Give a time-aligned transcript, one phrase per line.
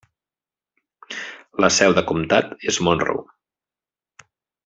[1.65, 4.27] La seu de comtat és Monroe.